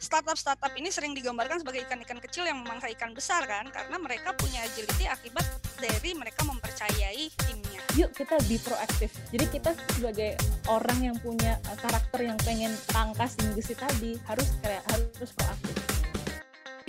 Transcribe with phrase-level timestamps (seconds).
[0.00, 4.64] startup-startup ini sering digambarkan sebagai ikan-ikan kecil yang memangsa ikan besar kan karena mereka punya
[4.64, 5.44] agility akibat
[5.76, 7.80] dari mereka mempercayai timnya.
[8.00, 9.12] Yuk kita be proaktif.
[9.28, 10.40] Jadi kita sebagai
[10.72, 15.89] orang yang punya karakter yang pengen pangkas industri tadi harus kayak harus proaktif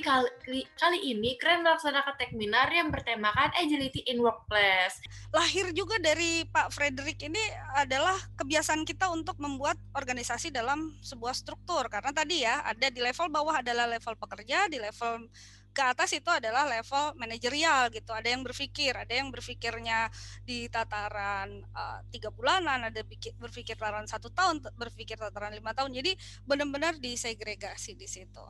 [0.02, 4.97] kali, kali ini keren melaksanakan Techminar yang bertemakan Agility in Workplace.
[5.29, 7.39] Lahir juga dari Pak Frederick ini
[7.77, 11.87] adalah kebiasaan kita untuk membuat organisasi dalam sebuah struktur.
[11.87, 15.29] Karena tadi ya, ada di level bawah adalah level pekerja, di level
[15.71, 18.11] ke atas itu adalah level manajerial gitu.
[18.11, 20.11] Ada yang berpikir, ada yang berpikirnya
[20.43, 23.01] di tataran uh, tiga bulanan, ada
[23.39, 25.95] berpikir tataran satu tahun, berpikir tataran lima tahun.
[25.95, 28.43] Jadi benar-benar disegregasi di situ.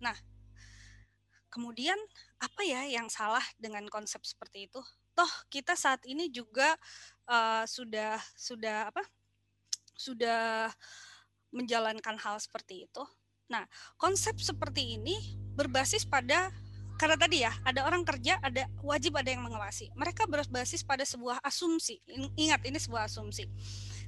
[0.00, 0.16] Nah,
[1.52, 2.00] Kemudian
[2.40, 4.80] apa ya yang salah dengan konsep seperti itu?
[5.12, 6.72] Toh kita saat ini juga
[7.28, 9.04] uh, sudah sudah apa?
[9.92, 10.72] Sudah
[11.52, 13.04] menjalankan hal seperti itu.
[13.52, 13.68] Nah,
[14.00, 16.48] konsep seperti ini berbasis pada
[16.96, 19.92] karena tadi ya ada orang kerja ada wajib ada yang mengawasi.
[19.92, 22.00] Mereka berbasis pada sebuah asumsi.
[22.40, 23.44] Ingat ini sebuah asumsi.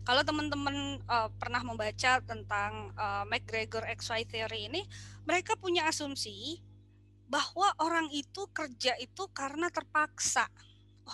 [0.04, 4.84] Kalau teman-teman uh, pernah membaca tentang uh, McGregor XY theory ini,
[5.24, 6.60] mereka punya asumsi
[7.28, 10.48] bahwa orang itu kerja itu karena terpaksa.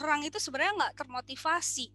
[0.03, 1.91] Orang itu sebenarnya nggak termotivasi.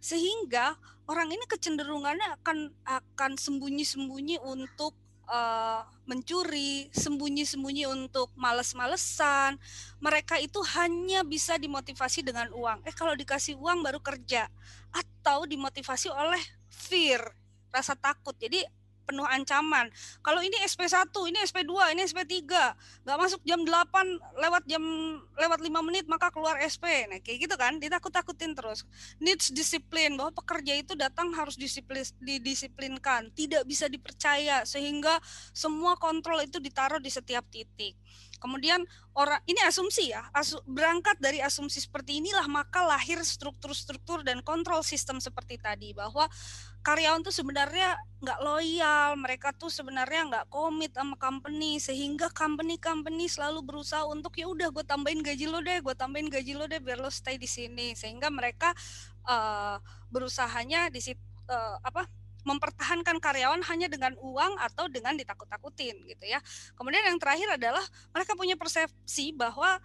[0.00, 0.74] Sehingga
[1.06, 4.96] orang ini kecenderungannya akan akan sembunyi-sembunyi untuk
[5.30, 9.60] uh, mencuri, sembunyi-sembunyi untuk males-malesan.
[10.02, 12.82] Mereka itu hanya bisa dimotivasi dengan uang.
[12.88, 14.50] Eh kalau dikasih uang baru kerja
[14.90, 17.22] atau dimotivasi oleh fear,
[17.70, 18.34] rasa takut.
[18.34, 18.66] Jadi
[19.10, 19.90] penuh ancaman.
[20.22, 22.30] Kalau ini SP1, ini SP2, ini SP3,
[23.02, 24.82] nggak masuk jam 8 lewat jam
[25.34, 27.10] lewat 5 menit maka keluar SP.
[27.10, 28.86] Nah, kayak gitu kan, ditakut-takutin terus.
[29.18, 35.18] Needs disiplin bahwa pekerja itu datang harus disiplin didisiplinkan, tidak bisa dipercaya sehingga
[35.50, 37.98] semua kontrol itu ditaruh di setiap titik.
[38.40, 38.80] Kemudian
[39.12, 44.80] orang ini asumsi ya, asu, berangkat dari asumsi seperti inilah maka lahir struktur-struktur dan kontrol
[44.80, 46.24] sistem seperti tadi bahwa
[46.80, 53.60] karyawan tuh sebenarnya nggak loyal, mereka tuh sebenarnya nggak komit sama company sehingga company-company selalu
[53.60, 56.96] berusaha untuk ya udah gue tambahin gaji lo deh, gue tambahin gaji lo deh biar
[56.96, 57.92] lo stay di sini.
[57.92, 58.72] Sehingga mereka
[59.28, 59.76] uh,
[60.08, 62.08] berusahanya di situ uh, apa
[62.44, 66.40] mempertahankan karyawan hanya dengan uang atau dengan ditakut-takutin gitu ya.
[66.74, 69.78] Kemudian yang terakhir adalah mereka punya persepsi bahwa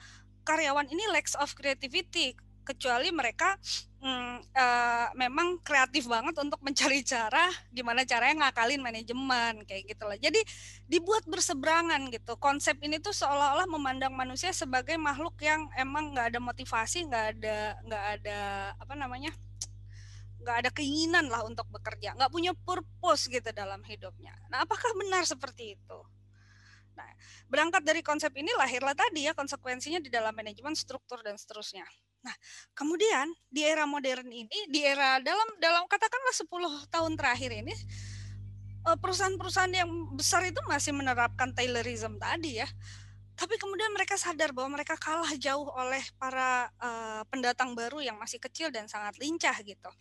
[0.45, 3.53] karyawan ini lacks of creativity kecuali mereka
[4.01, 10.17] hmm, uh, memang kreatif banget untuk mencari cara gimana caranya ngakalin manajemen kayak gitu lah.
[10.17, 10.41] Jadi
[10.89, 12.33] dibuat berseberangan gitu.
[12.41, 17.57] Konsep ini tuh seolah-olah memandang manusia sebagai makhluk yang emang nggak ada motivasi, nggak ada
[17.85, 18.39] nggak ada
[18.81, 19.29] apa namanya
[20.41, 24.35] nggak ada keinginan lah untuk bekerja, nggak punya purpose gitu dalam hidupnya.
[24.51, 25.99] Nah, apakah benar seperti itu?
[26.95, 27.09] Nah,
[27.51, 31.83] berangkat dari konsep ini lahirlah tadi ya konsekuensinya di dalam manajemen struktur dan seterusnya.
[32.23, 32.35] Nah,
[32.71, 37.75] kemudian di era modern ini, di era dalam dalam katakanlah 10 tahun terakhir ini
[38.87, 42.67] eh, perusahaan-perusahaan yang besar itu masih menerapkan Taylorism tadi ya.
[43.35, 48.39] Tapi kemudian mereka sadar bahwa mereka kalah jauh oleh para uh, pendatang baru yang masih
[48.39, 49.91] kecil dan sangat lincah gitu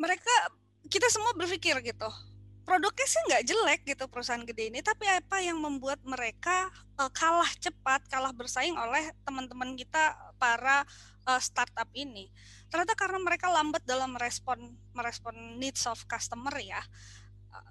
[0.00, 0.32] mereka
[0.88, 2.08] kita semua berpikir gitu
[2.64, 7.50] produknya sih nggak jelek gitu perusahaan gede ini tapi apa yang membuat mereka uh, kalah
[7.60, 10.86] cepat kalah bersaing oleh teman-teman kita para
[11.28, 12.30] uh, startup ini?
[12.70, 16.80] Ternyata karena mereka lambat dalam merespon merespon needs of customer ya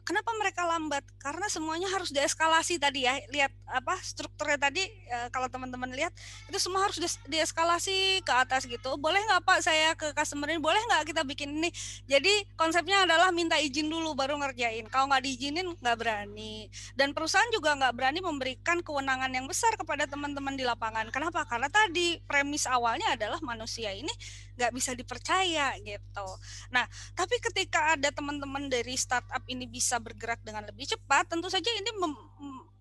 [0.04, 1.06] kenapa mereka lambat?
[1.22, 3.14] Karena semuanya harus deeskalasi tadi ya.
[3.30, 6.10] Lihat apa strukturnya tadi e, kalau teman-teman lihat
[6.50, 6.98] itu semua harus
[7.30, 8.98] deeskalasi ke atas gitu.
[8.98, 10.58] Boleh nggak Pak saya ke customer ini?
[10.58, 11.70] Boleh nggak kita bikin ini?
[12.10, 14.90] Jadi konsepnya adalah minta izin dulu baru ngerjain.
[14.90, 16.68] Kalau nggak diizinin nggak berani.
[16.98, 21.08] Dan perusahaan juga nggak berani memberikan kewenangan yang besar kepada teman-teman di lapangan.
[21.14, 21.46] Kenapa?
[21.46, 24.12] Karena tadi premis awalnya adalah manusia ini
[24.60, 26.28] nggak bisa dipercaya gitu.
[26.76, 26.84] Nah,
[27.16, 31.92] tapi ketika ada teman-teman dari startup ini bisa bergerak dengan lebih cepat, tentu saja ini
[31.96, 32.14] mem,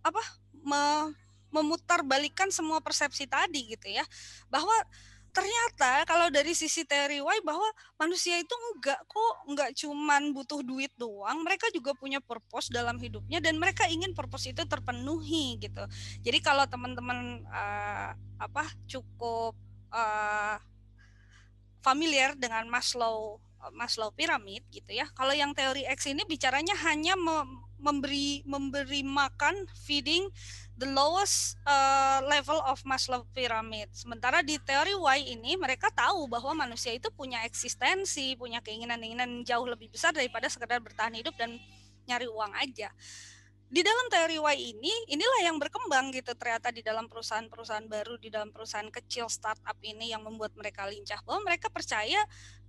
[0.00, 0.22] apa
[0.64, 0.82] me,
[1.52, 4.04] memutar balikan semua persepsi tadi gitu ya,
[4.48, 4.72] bahwa
[5.28, 7.68] ternyata kalau dari sisi teori Y bahwa
[8.00, 13.38] manusia itu enggak kok enggak cuman butuh duit doang mereka juga punya purpose dalam hidupnya
[13.38, 15.84] dan mereka ingin purpose itu terpenuhi gitu.
[16.24, 19.54] Jadi kalau teman-teman uh, apa cukup
[19.92, 20.58] uh,
[21.84, 23.38] familiar dengan Maslow
[23.74, 25.06] Maslow piramid gitu ya.
[25.12, 27.18] Kalau yang teori X ini bicaranya hanya
[27.78, 30.26] memberi memberi makan feeding
[30.78, 33.90] the lowest uh, level of Maslow pyramid.
[33.90, 39.66] Sementara di teori Y ini mereka tahu bahwa manusia itu punya eksistensi, punya keinginan-keinginan jauh
[39.66, 41.58] lebih besar daripada sekedar bertahan hidup dan
[42.06, 42.88] nyari uang aja.
[43.68, 46.32] Di dalam teori Y ini inilah yang berkembang gitu.
[46.32, 51.20] Ternyata di dalam perusahaan-perusahaan baru di dalam perusahaan kecil startup ini yang membuat mereka lincah.
[51.28, 52.16] Bahwa mereka percaya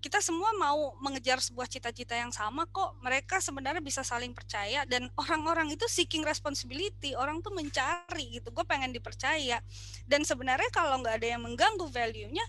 [0.04, 3.00] kita semua mau mengejar sebuah cita-cita yang sama kok.
[3.00, 7.16] Mereka sebenarnya bisa saling percaya dan orang-orang itu seeking responsibility.
[7.16, 8.51] Orang tuh mencari gitu.
[8.51, 9.63] Gue pengen dipercaya.
[10.04, 12.44] Dan sebenarnya kalau nggak ada yang mengganggu value-nya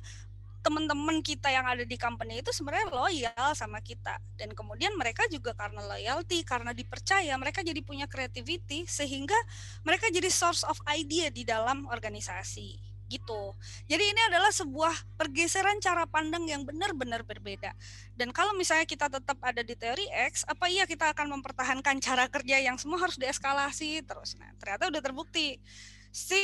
[0.61, 5.57] teman-teman kita yang ada di company itu sebenarnya loyal sama kita dan kemudian mereka juga
[5.57, 9.37] karena loyalty karena dipercaya mereka jadi punya creativity sehingga
[9.85, 13.59] mereka jadi source of idea di dalam organisasi gitu.
[13.91, 17.75] Jadi ini adalah sebuah pergeseran cara pandang yang benar-benar berbeda.
[18.15, 22.31] Dan kalau misalnya kita tetap ada di teori X, apa iya kita akan mempertahankan cara
[22.31, 24.39] kerja yang semua harus deeskalasi terus?
[24.39, 25.59] Nah, ternyata udah terbukti
[26.15, 26.39] si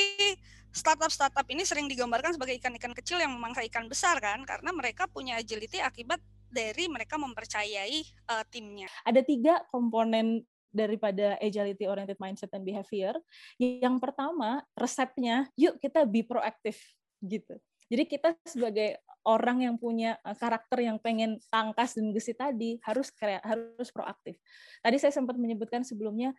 [0.76, 5.40] startup-startup ini sering digambarkan sebagai ikan-ikan kecil yang memangsa ikan besar kan karena mereka punya
[5.40, 6.20] agility akibat
[6.52, 8.87] dari mereka mempercayai uh, timnya.
[9.08, 13.17] Ada tiga komponen daripada agility oriented mindset and behavior.
[13.56, 16.76] Yang pertama, resepnya yuk kita be proaktif
[17.25, 17.56] gitu.
[17.87, 23.11] Jadi kita sebagai orang yang punya eh, karakter yang pengen tangkas dan gesit tadi harus
[23.43, 24.38] harus proaktif.
[24.82, 26.34] Tadi saya sempat menyebutkan sebelumnya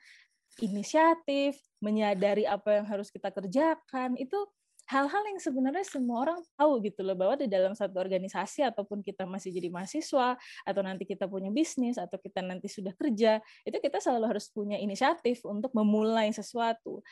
[0.61, 4.37] inisiatif, menyadari apa yang harus kita kerjakan, itu
[4.87, 9.27] hal-hal yang sebenarnya semua orang tahu gitu loh bahwa di dalam satu organisasi ataupun kita
[9.27, 13.99] masih jadi mahasiswa atau nanti kita punya bisnis atau kita nanti sudah kerja itu kita
[13.99, 17.03] selalu harus punya inisiatif untuk memulai sesuatu.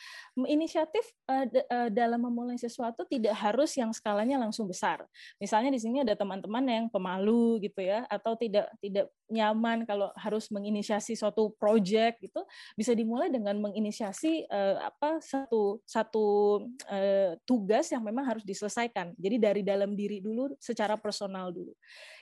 [0.47, 5.03] Inisiatif uh, uh, dalam memulai sesuatu tidak harus yang skalanya langsung besar.
[5.37, 10.53] Misalnya di sini ada teman-teman yang pemalu gitu ya atau tidak tidak nyaman kalau harus
[10.53, 12.45] menginisiasi suatu project gitu
[12.77, 16.25] bisa dimulai dengan menginisiasi uh, apa satu satu
[17.65, 19.17] tugas yang memang harus diselesaikan.
[19.17, 21.73] Jadi dari dalam diri dulu secara personal dulu.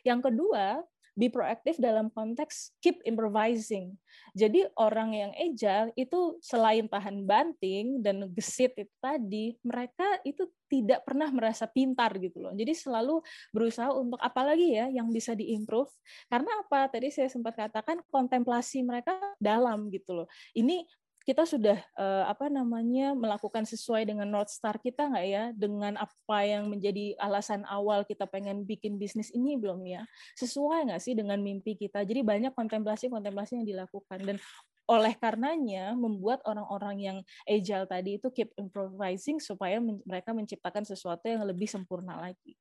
[0.08, 0.80] Yang kedua,
[1.14, 3.94] be proaktif dalam konteks keep improvising.
[4.34, 11.06] Jadi orang yang agile itu selain tahan banting dan gesit itu tadi, mereka itu tidak
[11.06, 12.54] pernah merasa pintar gitu loh.
[12.58, 13.22] Jadi selalu
[13.54, 15.92] berusaha untuk apalagi ya yang bisa diimprove.
[16.26, 16.90] Karena apa?
[16.90, 20.28] Tadi saya sempat katakan kontemplasi mereka dalam gitu loh.
[20.58, 20.82] Ini
[21.24, 26.38] kita sudah uh, apa namanya melakukan sesuai dengan north star kita nggak ya dengan apa
[26.44, 30.04] yang menjadi alasan awal kita pengen bikin bisnis ini belum ya
[30.36, 34.38] sesuai nggak sih dengan mimpi kita jadi banyak kontemplasi kontemplasi yang dilakukan dan
[34.84, 37.18] oleh karenanya membuat orang-orang yang
[37.48, 42.60] agile tadi itu keep improvising supaya mereka menciptakan sesuatu yang lebih sempurna lagi.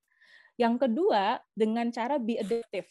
[0.54, 2.86] Yang kedua dengan cara be adaptive.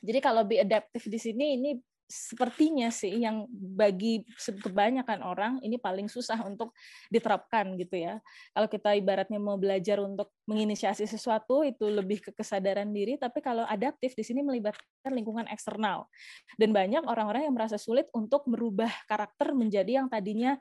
[0.00, 1.70] Jadi kalau be adaptive di sini ini
[2.08, 6.72] sepertinya sih yang bagi kebanyakan orang ini paling susah untuk
[7.12, 8.16] diterapkan gitu ya.
[8.56, 13.68] Kalau kita ibaratnya mau belajar untuk menginisiasi sesuatu itu lebih ke kesadaran diri, tapi kalau
[13.68, 16.08] adaptif di sini melibatkan lingkungan eksternal.
[16.56, 20.56] Dan banyak orang-orang yang merasa sulit untuk merubah karakter menjadi yang tadinya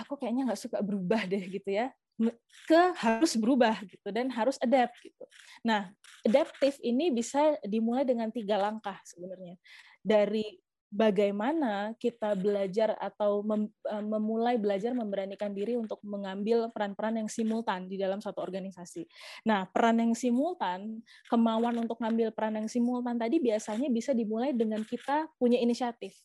[0.00, 1.92] aku kayaknya nggak suka berubah deh gitu ya
[2.68, 5.24] ke harus berubah gitu dan harus adapt gitu.
[5.64, 5.88] Nah,
[6.20, 9.56] adaptif ini bisa dimulai dengan tiga langkah sebenarnya
[10.00, 10.60] dari
[10.90, 17.86] bagaimana kita belajar atau mem, eh, memulai belajar memberanikan diri untuk mengambil peran-peran yang simultan
[17.86, 19.06] di dalam suatu organisasi.
[19.46, 24.82] Nah, peran yang simultan, kemauan untuk mengambil peran yang simultan tadi biasanya bisa dimulai dengan
[24.82, 26.18] kita punya inisiatif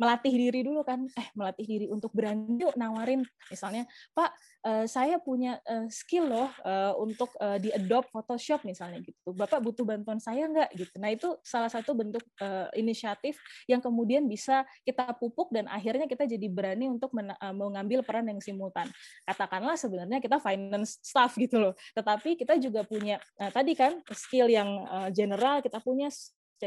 [0.00, 1.04] melatih diri dulu kan.
[1.12, 3.20] Eh melatih diri untuk berani yuk nawarin.
[3.52, 3.84] Misalnya
[4.16, 4.32] Pak
[4.64, 9.36] uh, saya punya uh, skill loh uh, untuk uh, di adopt Photoshop misalnya gitu.
[9.36, 10.72] Bapak butuh bantuan saya nggak?
[10.72, 10.96] Gitu.
[10.96, 13.36] Nah itu salah satu bentuk uh, inisiatif
[13.68, 18.24] yang kemudian bisa kita pupuk dan akhirnya kita jadi berani untuk men- uh, mengambil peran
[18.24, 18.88] yang simultan.
[19.28, 21.76] Katakanlah sebenarnya kita finance staff gitu loh.
[21.92, 26.08] Tetapi kita juga punya uh, tadi kan skill yang uh, general kita punya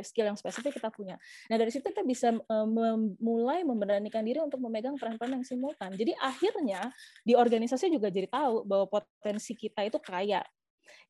[0.01, 1.21] skill yang spesifik kita punya.
[1.51, 2.33] Nah dari situ kita bisa
[3.21, 5.93] mulai memberanikan diri untuk memegang peran-peran yang simultan.
[5.93, 6.89] Jadi akhirnya
[7.21, 10.41] di organisasi juga jadi tahu bahwa potensi kita itu kaya.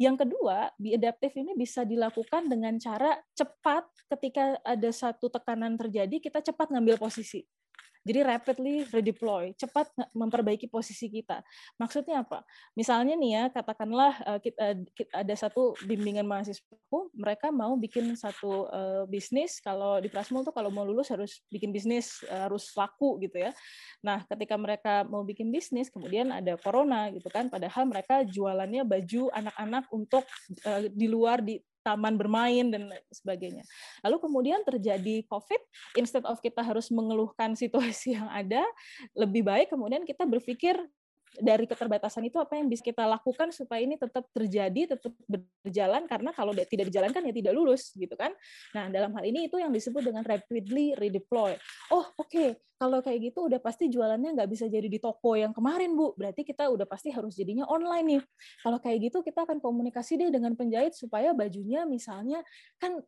[0.02, 6.18] Yang kedua, di adaptif ini bisa dilakukan dengan cara cepat ketika ada satu tekanan terjadi,
[6.18, 7.46] kita cepat ngambil posisi.
[8.04, 11.40] Jadi rapidly redeploy, cepat memperbaiki posisi kita.
[11.80, 12.44] Maksudnya apa?
[12.76, 18.68] Misalnya nih ya, katakanlah eh, kita, eh, ada satu bimbingan mahasiswaku, mereka mau bikin satu
[18.68, 19.64] uh, bisnis.
[19.64, 23.52] Kalau di Prasmul tuh kalau mau lulus harus bikin bisnis, harus laku gitu ya.
[24.04, 27.48] Nah, ketika mereka mau bikin bisnis, kemudian ada corona gitu kan.
[27.48, 30.28] Padahal mereka jualannya baju anak-anak untuk
[30.68, 33.68] uh, di luar di taman bermain dan sebagainya.
[34.02, 35.62] Lalu kemudian terjadi COVID,
[36.00, 38.64] instead of kita harus mengeluhkan situasi yang ada,
[39.14, 40.80] lebih baik kemudian kita berpikir
[41.42, 45.14] dari keterbatasan itu apa yang bisa kita lakukan supaya ini tetap terjadi, tetap
[45.64, 48.34] berjalan karena kalau tidak dijalankan ya tidak lulus gitu kan.
[48.78, 51.58] Nah, dalam hal ini itu yang disebut dengan rapidly redeploy.
[51.90, 52.30] Oh, oke.
[52.30, 52.50] Okay.
[52.74, 56.20] Kalau kayak gitu udah pasti jualannya nggak bisa jadi di toko yang kemarin, Bu.
[56.20, 58.22] Berarti kita udah pasti harus jadinya online nih.
[58.60, 62.44] Kalau kayak gitu kita akan komunikasi deh dengan penjahit supaya bajunya misalnya
[62.84, 63.00] kan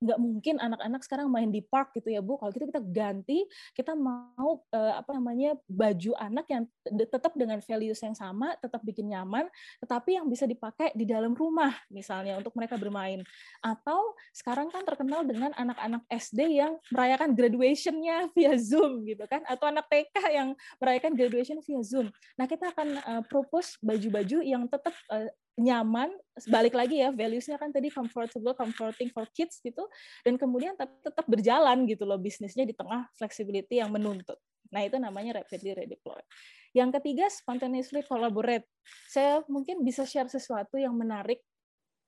[0.00, 2.40] nggak uh, mungkin anak-anak sekarang main di park gitu ya bu.
[2.40, 3.44] Kalau gitu kita ganti,
[3.76, 9.12] kita mau uh, apa namanya baju anak yang tetap dengan values yang sama, tetap bikin
[9.12, 9.46] nyaman,
[9.84, 13.20] tetapi yang bisa dipakai di dalam rumah misalnya untuk mereka bermain.
[13.60, 19.68] Atau sekarang kan terkenal dengan anak-anak SD yang merayakan graduationnya via Zoom gitu kan, atau
[19.68, 20.48] anak TK yang
[20.80, 22.08] merayakan graduation via Zoom.
[22.40, 25.28] Nah kita akan uh, propose baju-baju yang tetap uh,
[25.60, 26.08] nyaman
[26.48, 29.84] balik lagi ya valuesnya kan tadi comfortable comforting for kids gitu
[30.24, 34.40] dan kemudian tetap berjalan gitu loh bisnisnya di tengah flexibility yang menuntut.
[34.72, 36.24] Nah itu namanya rapidly redeploy.
[36.72, 38.64] Yang ketiga spontaneously collaborate.
[39.12, 41.44] Saya mungkin bisa share sesuatu yang menarik.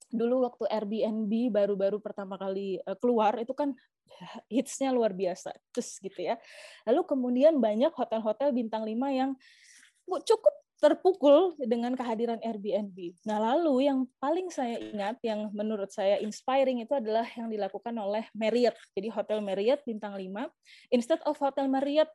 [0.09, 3.77] Dulu waktu Airbnb baru-baru pertama kali eh, keluar itu kan
[4.49, 6.41] hitsnya luar biasa terus gitu ya.
[6.89, 9.37] Lalu kemudian banyak hotel-hotel bintang 5 yang
[10.09, 13.17] cukup terpukul dengan kehadiran Airbnb.
[13.25, 18.29] Nah, lalu yang paling saya ingat yang menurut saya inspiring itu adalah yang dilakukan oleh
[18.37, 18.77] Marriott.
[18.93, 20.29] Jadi Hotel Marriott bintang 5,
[20.93, 22.13] instead of Hotel Marriott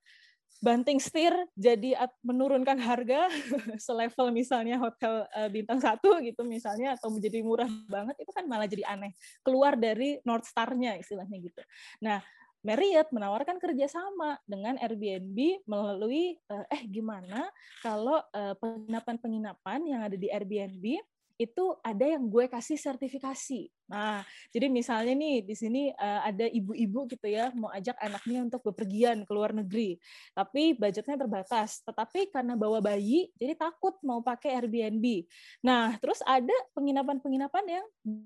[0.59, 3.31] banting setir jadi menurunkan harga
[3.85, 8.67] selevel misalnya hotel eh, bintang satu gitu misalnya atau menjadi murah banget itu kan malah
[8.67, 11.61] jadi aneh keluar dari North Star-nya istilahnya gitu.
[12.03, 12.19] Nah
[12.59, 17.47] Marriott menawarkan kerjasama dengan Airbnb melalui eh, eh gimana
[17.79, 20.99] kalau eh, penginapan-penginapan yang ada di Airbnb
[21.39, 23.71] itu ada yang gue kasih sertifikasi.
[23.87, 28.59] Nah, jadi misalnya nih di sini uh, ada ibu-ibu gitu ya mau ajak anaknya untuk
[28.67, 29.95] bepergian ke luar negeri,
[30.35, 31.79] tapi budgetnya terbatas.
[31.87, 35.31] Tetapi karena bawa bayi, jadi takut mau pakai Airbnb.
[35.63, 37.85] Nah, terus ada penginapan-penginapan yang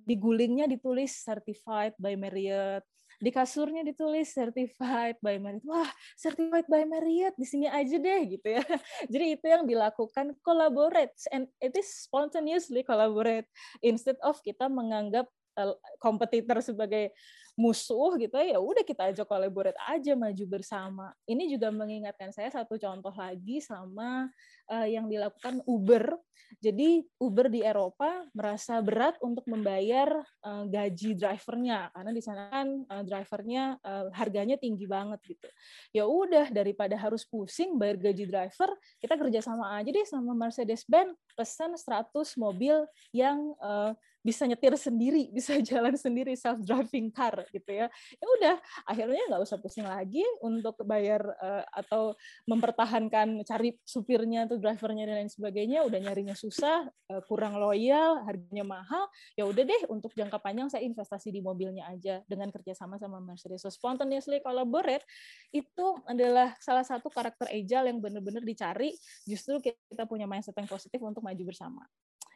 [0.09, 2.81] digulingnya ditulis certified by Marriott,
[3.20, 5.65] di kasurnya ditulis certified by Marriott.
[5.67, 8.63] Wah, certified by Marriott di sini aja deh gitu ya.
[9.12, 13.48] Jadi itu yang dilakukan collaborate and it is spontaneously collaborate
[13.84, 15.27] instead of kita menganggap
[15.60, 17.13] eh, kompetitor sebagai
[17.53, 21.13] musuh gitu ya udah kita ajak collaborate aja maju bersama.
[21.29, 24.25] Ini juga mengingatkan saya satu contoh lagi sama
[24.74, 26.17] uh, yang dilakukan Uber.
[26.57, 32.67] Jadi Uber di Eropa merasa berat untuk membayar uh, gaji drivernya karena di sana kan
[32.89, 35.50] uh, drivernya uh, harganya tinggi banget gitu.
[35.93, 41.77] Ya udah daripada harus pusing bayar gaji driver, kita kerjasama aja deh sama Mercedes-Benz pesan
[41.77, 43.93] 100 mobil yang uh,
[44.24, 47.92] bisa nyetir sendiri, bisa jalan sendiri self driving car gitu ya.
[48.18, 48.56] Ya udah,
[48.88, 52.15] akhirnya nggak usah pusing lagi untuk bayar uh, atau
[52.48, 58.63] mempertahankan cari supirnya atau drivernya dan lain sebagainya, udah nyarinya susah, uh, kurang loyal, harganya
[58.63, 59.12] mahal.
[59.36, 63.62] Ya udah deh, untuk jangka panjang saya investasi di mobilnya aja dengan kerjasama sama Mercedes.
[63.62, 65.03] So spontaneously collaborate
[65.51, 68.96] itu adalah salah satu karakter agile yang benar-benar dicari.
[69.27, 71.84] Justru kita punya mindset yang positif untuk maju bersama.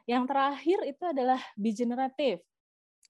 [0.08, 2.40] Yang terakhir itu adalah be generative.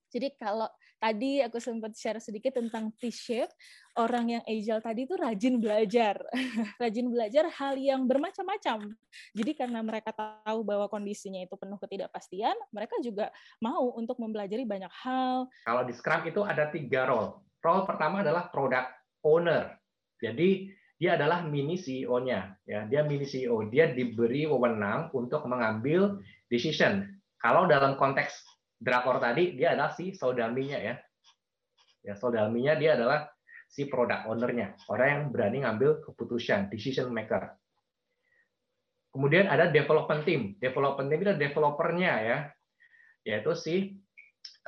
[0.09, 0.65] Jadi kalau
[0.97, 3.53] tadi aku sempat share sedikit tentang T-shape,
[4.01, 6.17] orang yang agile tadi itu rajin belajar.
[6.81, 8.97] rajin belajar hal yang bermacam-macam.
[9.35, 13.29] Jadi karena mereka tahu bahwa kondisinya itu penuh ketidakpastian, mereka juga
[13.61, 15.45] mau untuk mempelajari banyak hal.
[15.69, 17.45] Kalau di Scrum itu ada tiga role.
[17.61, 18.89] Role pertama adalah product
[19.21, 19.77] owner.
[20.17, 27.05] Jadi dia adalah mini CEO-nya ya dia mini CEO dia diberi wewenang untuk mengambil decision.
[27.37, 28.43] Kalau dalam konteks
[28.77, 30.95] drakor tadi dia adalah si sodaminya ya.
[32.01, 33.29] Ya sodaminya dia adalah
[33.67, 34.79] si product ownernya.
[34.87, 37.51] Orang yang berani ngambil keputusan decision maker.
[39.11, 40.41] Kemudian ada development team.
[40.61, 42.37] Development team itu developernya ya.
[43.27, 43.75] Yaitu si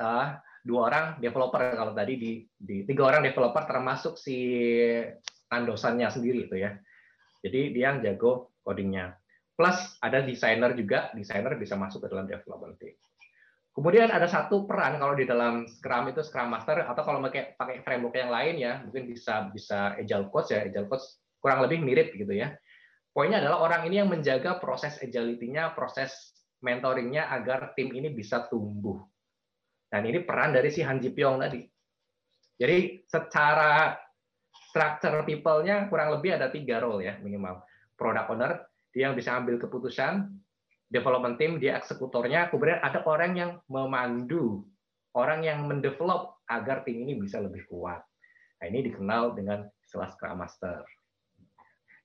[0.02, 1.60] uh, dua orang developer.
[1.72, 4.36] Kalau tadi di, di tiga orang developer termasuk si
[5.48, 6.76] andosannya sendiri itu ya.
[7.40, 9.16] Jadi dia yang jago codingnya.
[9.60, 12.96] Plus ada desainer juga, desainer bisa masuk ke dalam development team.
[13.76, 17.84] Kemudian ada satu peran kalau di dalam Scrum itu Scrum Master atau kalau pakai pakai
[17.84, 21.04] framework yang lain ya, mungkin bisa bisa Agile Coach ya, Agile Coach
[21.44, 22.56] kurang lebih mirip gitu ya.
[23.12, 26.32] Poinnya adalah orang ini yang menjaga proses agility-nya, proses
[26.64, 28.96] mentoringnya agar tim ini bisa tumbuh.
[29.92, 31.60] Dan ini peran dari si Han Ji Pyong tadi.
[32.56, 33.92] Jadi secara
[34.72, 37.60] structure people-nya kurang lebih ada tiga role ya minimal.
[37.92, 40.30] Product owner, dia yang bisa ambil keputusan,
[40.90, 44.66] development team, dia eksekutornya, kemudian ada orang yang memandu,
[45.14, 48.02] orang yang mendevelop agar tim ini bisa lebih kuat.
[48.60, 50.82] Nah, ini dikenal dengan istilah Scrum Master.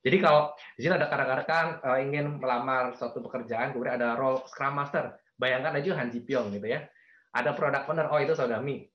[0.06, 4.78] Jadi kalau di sini ada rekan-rekan uh, ingin melamar suatu pekerjaan, kemudian ada role Scrum
[4.78, 5.18] Master.
[5.36, 6.86] Bayangkan aja Han Ji Pyong gitu ya.
[7.34, 8.86] Ada product owner, oh itu Saudami.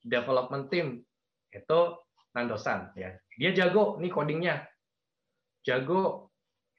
[0.00, 1.04] Development team,
[1.52, 1.80] itu
[2.32, 2.96] Nandosan.
[2.98, 3.14] Ya.
[3.38, 4.66] Dia jago nih codingnya.
[5.62, 6.33] Jago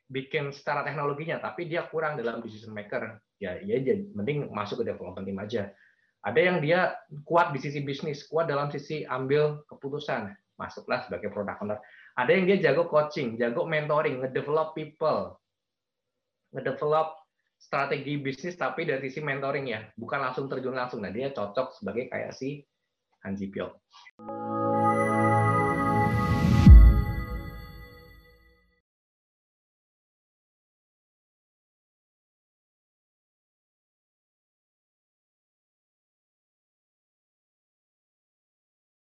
[0.05, 3.17] bikin secara teknologinya, tapi dia kurang dalam decision maker.
[3.41, 3.77] Ya, ya
[4.15, 5.63] mending masuk ke development team aja.
[6.25, 11.61] Ada yang dia kuat di sisi bisnis, kuat dalam sisi ambil keputusan, masuklah sebagai product
[11.61, 11.79] owner.
[12.17, 15.37] Ada yang dia jago coaching, jago mentoring, ngedevelop people,
[16.55, 17.13] ngedevelop
[17.59, 21.05] strategi bisnis tapi dari sisi mentoring ya, bukan langsung terjun langsung.
[21.05, 22.63] Nah dia cocok sebagai kayak si
[23.21, 23.73] Han Ji Pyong.